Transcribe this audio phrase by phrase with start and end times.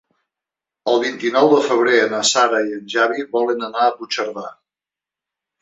[0.93, 4.49] El vint-i-nou de febrer na Sara i en Xavi volen anar a Puigcerdà.